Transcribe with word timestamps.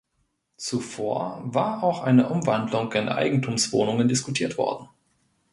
Zuvor 0.57 1.41
war 1.45 1.83
auch 1.83 2.01
eine 2.01 2.27
Umwandlung 2.29 2.91
in 2.93 3.07
Eigentumswohnungen 3.07 4.07
diskutiert 4.07 4.57
worden. 4.57 4.89